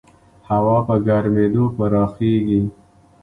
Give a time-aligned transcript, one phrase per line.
[0.49, 2.61] هوا په ګرمېدو پراخېږي.